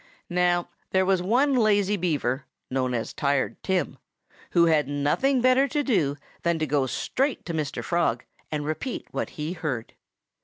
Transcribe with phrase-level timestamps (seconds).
[0.31, 3.99] Now, there was one lazy Beaver known as Tired Tim
[4.53, 7.83] who had nothing better to do than to go straight to Mr.
[7.83, 9.93] Frog and repeat what he heard.